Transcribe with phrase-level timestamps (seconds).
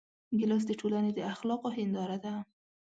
[0.37, 2.33] ګیلاس د ټولنې د اخلاقو هنداره ده.